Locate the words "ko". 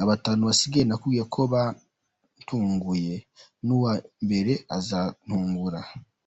1.34-1.40